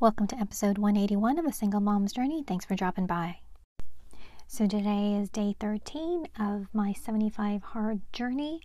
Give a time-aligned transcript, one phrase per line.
[0.00, 2.44] Welcome to episode 181 of A Single Mom's Journey.
[2.46, 3.40] Thanks for dropping by.
[4.46, 8.60] So, today is day 13 of my 75 hard journey,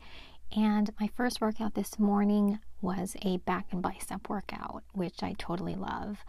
[0.56, 5.74] and my first workout this morning was a back and bicep workout, which I totally
[5.74, 6.24] love.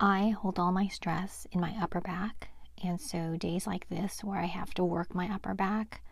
[0.00, 2.48] I hold all my stress in my upper back,
[2.82, 6.02] and so days like this where I have to work my upper back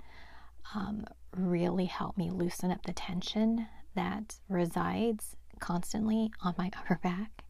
[0.77, 1.05] um,
[1.37, 7.43] really help me loosen up the tension that resides constantly on my upper back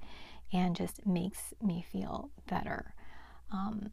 [0.52, 2.94] and just makes me feel better.
[3.52, 3.90] Um,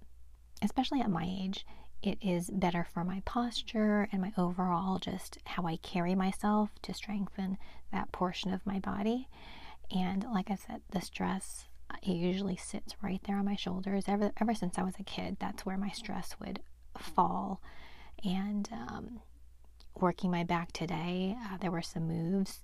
[0.62, 1.66] especially at my age,
[2.02, 6.94] it is better for my posture and my overall just how I carry myself to
[6.94, 7.58] strengthen
[7.92, 9.28] that portion of my body.
[9.92, 11.66] And like I said, the stress
[12.02, 14.06] it usually sits right there on my shoulders.
[14.08, 16.60] Ever ever since I was a kid, that's where my stress would
[16.98, 17.62] fall.
[18.24, 19.20] And um,
[20.00, 22.62] working my back today, uh, there were some moves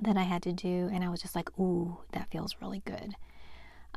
[0.00, 3.14] that I had to do, and I was just like, ooh, that feels really good.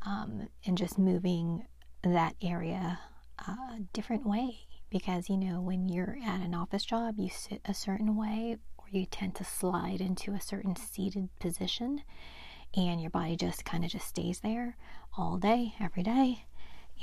[0.06, 1.66] Um, and just moving
[2.04, 3.00] that area
[3.40, 4.60] a different way
[4.90, 8.86] because you know when you're at an office job you sit a certain way or
[8.90, 12.02] you tend to slide into a certain seated position
[12.76, 14.76] and your body just kind of just stays there
[15.18, 16.46] all day every day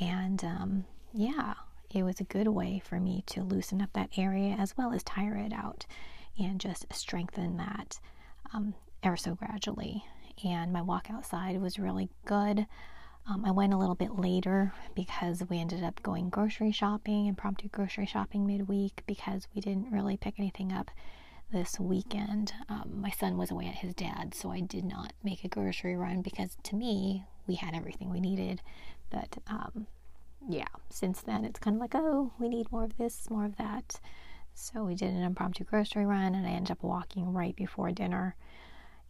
[0.00, 1.54] and um, yeah
[1.90, 5.02] it was a good way for me to loosen up that area as well as
[5.04, 5.86] tire it out
[6.38, 8.00] and just strengthen that
[8.52, 10.04] um, ever so gradually.
[10.44, 12.66] And my walk outside was really good.
[13.26, 17.68] Um, I went a little bit later because we ended up going grocery shopping, impromptu
[17.68, 20.90] grocery shopping midweek because we didn't really pick anything up
[21.52, 22.52] this weekend.
[22.68, 25.96] Um, my son was away at his dad's, so I did not make a grocery
[25.96, 28.60] run because to me, we had everything we needed.
[29.10, 29.86] But um,
[30.48, 33.56] yeah, since then it's kind of like, oh, we need more of this, more of
[33.56, 34.00] that.
[34.54, 38.36] So we did an impromptu grocery run, and I ended up walking right before dinner.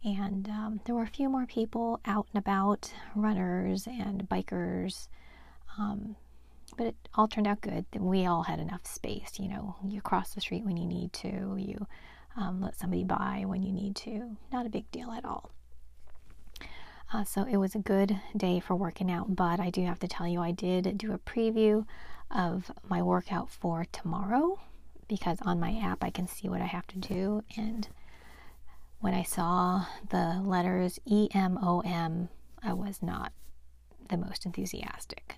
[0.05, 5.07] And um, there were a few more people out and about, runners and bikers.
[5.79, 6.15] Um,
[6.77, 7.85] but it all turned out good.
[7.97, 9.39] We all had enough space.
[9.39, 11.87] You know, you cross the street when you need to, you
[12.37, 14.37] um, let somebody by when you need to.
[14.51, 15.49] Not a big deal at all.
[17.11, 20.07] Uh, so it was a good day for working out, but I do have to
[20.07, 21.85] tell you, I did do a preview
[22.29, 24.59] of my workout for tomorrow
[25.07, 27.43] because on my app I can see what I have to do.
[27.57, 27.87] And
[29.05, 32.27] when I saw the letters E M O M,
[32.63, 33.33] I was not
[34.09, 35.35] the most enthusiastic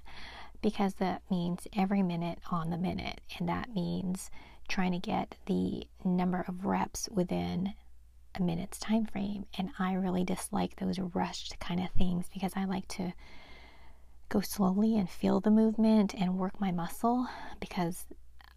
[0.62, 4.32] because that means every minute on the minute, and that means
[4.70, 7.74] trying to get the number of reps within
[8.36, 9.46] a minute's time frame.
[9.58, 13.12] And I really dislike those rushed kind of things because I like to
[14.30, 17.28] go slowly and feel the movement and work my muscle
[17.60, 18.06] because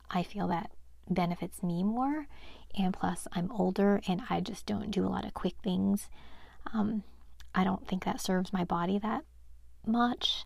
[0.08, 0.70] I feel that
[1.10, 2.26] benefits me more.
[2.78, 6.08] And plus, I'm older and I just don't do a lot of quick things.
[6.72, 7.02] Um,
[7.54, 9.24] I don't think that serves my body that
[9.86, 10.44] much.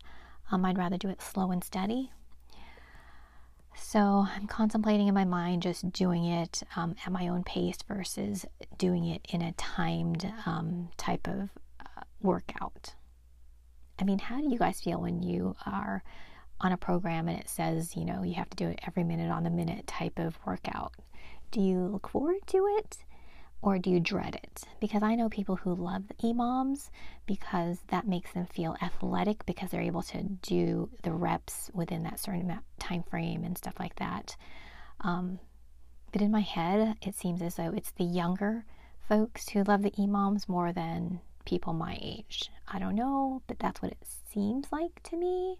[0.51, 2.11] Um, I'd rather do it slow and steady.
[3.77, 8.45] So I'm contemplating in my mind just doing it um, at my own pace versus
[8.77, 11.49] doing it in a timed um, type of
[11.79, 12.95] uh, workout.
[13.99, 16.03] I mean, how do you guys feel when you are
[16.65, 19.31] on a program and it says, you know, you have to do it every minute
[19.31, 20.93] on the minute type of workout?
[21.51, 22.97] Do you look forward to it?
[23.65, 24.63] or do you dread it?
[24.79, 26.91] Because I know people who love the EMOMs
[27.25, 32.19] because that makes them feel athletic because they're able to do the reps within that
[32.19, 34.37] certain time frame and stuff like that.
[35.01, 35.39] Um,
[36.11, 38.65] but in my head, it seems as though it's the younger
[39.09, 42.51] folks who love the EMOMs more than people my age.
[42.67, 45.57] I don't know, but that's what it seems like to me.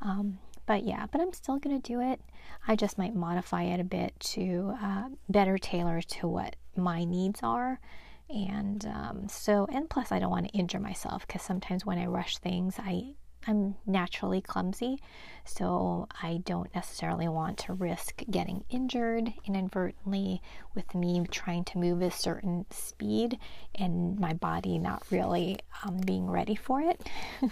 [0.00, 2.20] Um, but yeah, but I'm still going to do it.
[2.66, 7.40] I just might modify it a bit to uh, better tailor to what my needs
[7.42, 7.80] are.
[8.28, 12.06] And um, so, and plus, I don't want to injure myself because sometimes when I
[12.06, 13.14] rush things, I
[13.46, 15.00] I'm naturally clumsy,
[15.44, 20.42] so I don't necessarily want to risk getting injured inadvertently
[20.74, 23.38] with me trying to move a certain speed
[23.74, 27.08] and my body not really um, being ready for it.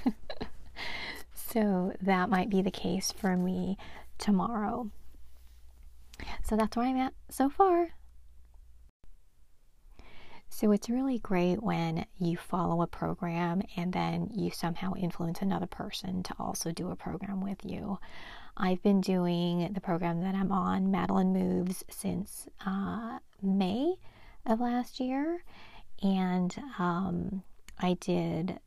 [1.57, 3.79] So that might be the case for me
[4.19, 4.91] tomorrow.
[6.43, 7.91] So that's where I'm at so far.
[10.49, 15.67] So it's really great when you follow a program and then you somehow influence another
[15.67, 17.99] person to also do a program with you.
[18.57, 23.97] I've been doing the program that I'm on, Madeline Moves, since uh, May
[24.47, 25.45] of last year.
[26.03, 27.43] And um,
[27.79, 28.59] I did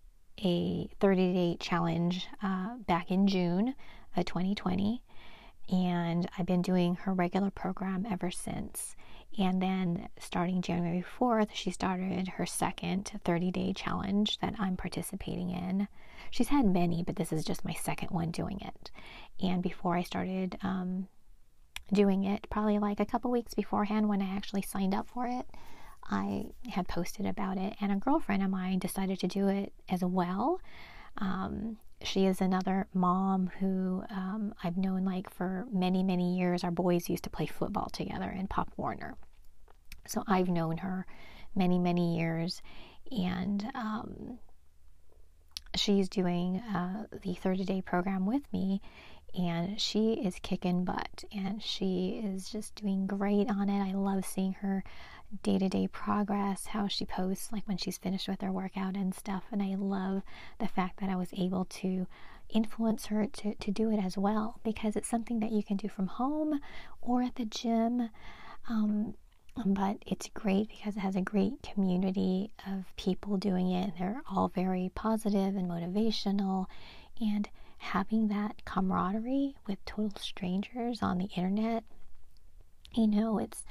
[0.44, 3.74] a 30 day challenge uh, back in June
[4.16, 5.04] of 2020,
[5.72, 8.96] and I've been doing her regular program ever since.
[9.38, 15.52] And then starting January 4th, she started her second 30 day challenge that I'm participating
[15.52, 15.88] in.
[16.31, 18.92] She's had many, but this is just my second one doing it.
[19.42, 21.08] And before I started um,
[21.94, 25.46] doing it, probably like a couple weeks beforehand when I actually signed up for it,
[26.10, 30.04] I had posted about it, and a girlfriend of mine decided to do it as
[30.04, 30.60] well.
[31.18, 36.63] Um, she is another mom who um, I've known like for many, many years.
[36.63, 39.16] Our boys used to play football together in Pop Warner.
[40.07, 41.06] So I've known her
[41.56, 42.62] many, many years.
[43.12, 44.40] And um,
[45.75, 48.81] she's doing uh, the 30 day program with me.
[49.38, 53.81] And she is kicking butt and she is just doing great on it.
[53.81, 54.84] I love seeing her
[55.44, 59.14] day to day progress, how she posts, like when she's finished with her workout and
[59.14, 59.44] stuff.
[59.52, 60.24] And I love
[60.60, 62.08] the fact that I was able to
[62.50, 65.88] influence her to, to do it as well because it's something that you can do
[65.88, 66.60] from home
[67.02, 68.10] or at the gym.
[68.68, 69.14] Um,
[69.66, 73.94] but it's great because it has a great community of people doing it.
[74.00, 76.66] They're all very positive and motivational.
[77.20, 77.50] And
[77.80, 81.84] having that camaraderie with total strangers on the internet,
[82.94, 83.66] you know, it's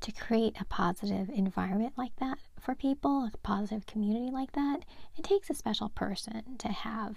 [0.00, 4.84] to create a positive environment like that for people, a positive community like that,
[5.16, 7.16] it takes a special person to have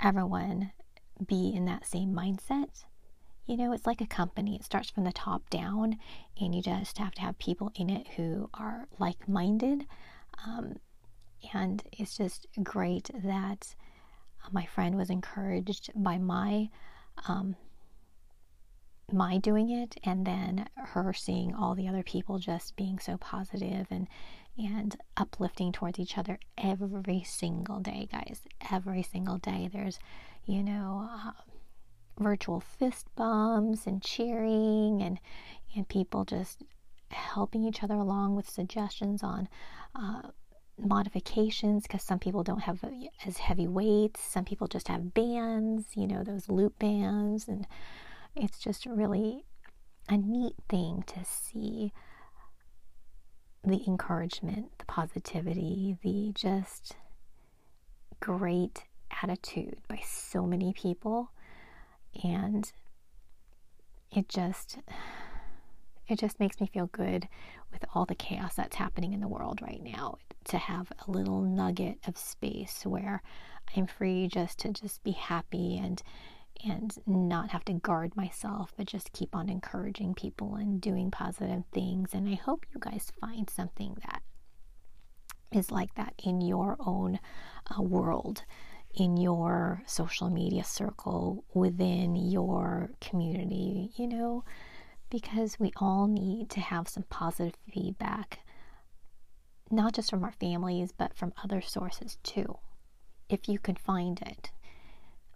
[0.00, 0.72] everyone
[1.26, 2.84] be in that same mindset.
[3.46, 5.96] You know, it's like a company, it starts from the top down,
[6.38, 9.86] and you just have to have people in it who are like minded.
[10.46, 10.76] Um,
[11.54, 13.74] and it's just great that
[14.52, 16.68] my friend was encouraged by my
[17.28, 17.56] um,
[19.12, 23.86] my doing it and then her seeing all the other people just being so positive
[23.90, 24.08] and
[24.58, 28.40] and uplifting towards each other every single day guys.
[28.72, 29.68] Every single day.
[29.72, 29.98] There's
[30.44, 31.32] you know uh,
[32.18, 35.18] virtual fist bumps and cheering and
[35.74, 36.62] and people just
[37.10, 39.48] helping each other along with suggestions on
[39.94, 40.22] uh,
[40.78, 42.84] modifications because some people don't have
[43.24, 44.20] as heavy weights.
[44.20, 47.48] Some people just have bands you know those loop bands.
[47.48, 47.66] And
[48.34, 49.44] it's just really
[50.08, 51.92] a neat thing to see
[53.64, 56.96] the encouragement, the positivity, the just
[58.20, 58.84] great
[59.22, 61.30] attitude by so many people.
[62.22, 62.70] And
[64.12, 64.78] it just
[66.08, 67.28] it just makes me feel good
[67.72, 71.40] with all the chaos that's happening in the world right now to have a little
[71.40, 73.22] nugget of space where
[73.76, 76.02] I'm free just to just be happy and
[76.64, 81.64] and not have to guard myself, but just keep on encouraging people and doing positive
[81.72, 82.14] things.
[82.14, 84.22] And I hope you guys find something that
[85.52, 87.18] is like that in your own
[87.70, 88.44] uh, world,
[88.94, 94.44] in your social media circle, within your community, you know,
[95.10, 98.40] because we all need to have some positive feedback,
[99.70, 102.58] not just from our families, but from other sources too,
[103.28, 104.50] if you can find it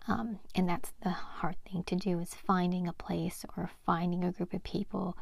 [0.09, 4.33] um, and that's the hard thing to do is finding a place or finding a
[4.33, 5.17] group of people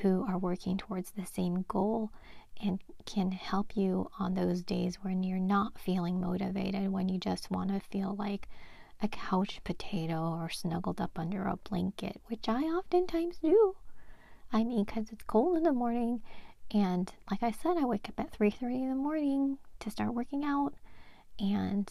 [0.00, 2.10] who are working towards the same goal
[2.62, 7.50] and can help you on those days when you're not feeling motivated, when you just
[7.50, 8.48] want to feel like
[9.00, 13.76] a couch potato or snuggled up under a blanket, which I oftentimes do.
[14.52, 16.22] I mean, because it's cold in the morning,
[16.72, 20.44] and like I said, I wake up at 3:30 in the morning to start working
[20.44, 20.74] out,
[21.38, 21.90] and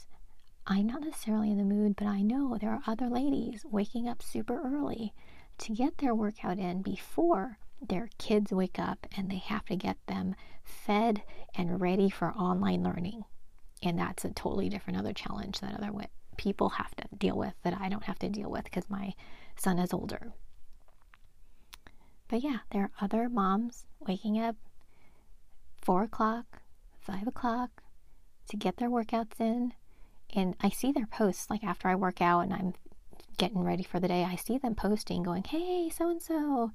[0.68, 4.22] I'm not necessarily in the mood, but I know there are other ladies waking up
[4.22, 5.14] super early
[5.60, 9.98] to get their workout in before their kids wake up and they have to get
[10.06, 11.24] them fed
[11.56, 13.26] and ready for online learning.
[13.84, 15.92] And that's a totally different other challenge that other
[16.38, 19.14] people have to deal with that I don't have to deal with because my
[19.58, 20.32] son is older.
[22.32, 24.56] But yeah, there are other moms waking up
[25.82, 26.62] four o'clock,
[26.98, 27.84] five o'clock
[28.48, 29.74] to get their workouts in
[30.34, 32.74] and I see their posts like after I work out and I'm
[33.38, 34.24] getting ready for the day.
[34.24, 36.72] I see them posting, going, "Hey, so and so,"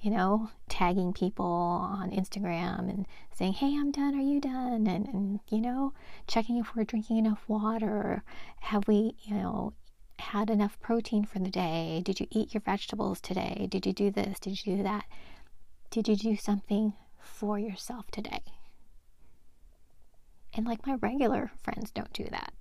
[0.00, 4.14] you know, tagging people on Instagram and saying, "Hey, I'm done.
[4.14, 5.92] Are you done?" And and you know,
[6.28, 8.22] checking if we're drinking enough water.
[8.60, 9.72] Have we, you know,
[10.20, 12.02] had enough protein for the day?
[12.04, 13.66] Did you eat your vegetables today?
[13.70, 14.38] Did you do this?
[14.38, 15.04] Did you do that?
[15.90, 18.42] Did you do something for yourself today?
[20.54, 22.52] And like my regular friends don't do that.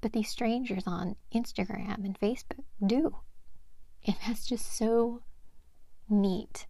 [0.00, 3.16] But these strangers on Instagram and Facebook do.
[4.06, 5.22] And that's just so
[6.08, 6.66] neat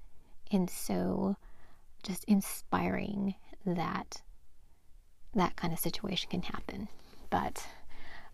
[0.51, 1.37] and so
[2.03, 3.35] just inspiring
[3.65, 4.23] that
[5.35, 6.89] that kind of situation can happen.
[7.29, 7.67] But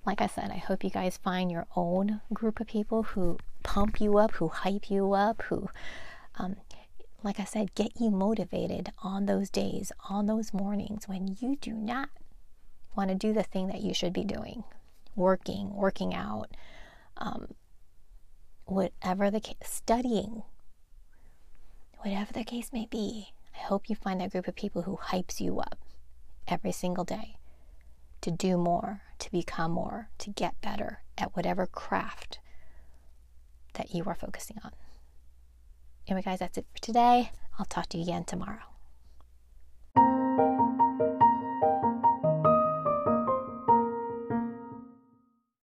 [0.05, 4.01] like I said, I hope you guys find your own group of people who pump
[4.01, 5.69] you up, who hype you up, who,
[6.37, 6.57] um,
[7.23, 11.73] like I said, get you motivated on those days, on those mornings when you do
[11.73, 12.09] not
[12.97, 14.65] want to do the thing that you should be doing
[15.15, 16.49] working, working out,
[17.19, 17.49] um,
[18.65, 20.43] whatever the case, studying,
[21.99, 23.33] whatever the case may be.
[23.55, 25.79] I hope you find that group of people who hypes you up
[26.49, 27.37] every single day
[28.23, 32.41] to do more, to become more, to get better at whatever craft
[33.75, 34.73] that you are focusing on.
[36.09, 37.31] Anyway, guys, that's it for today.
[37.57, 38.72] I'll talk to you again tomorrow.